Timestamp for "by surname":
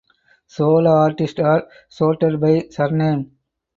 2.41-3.37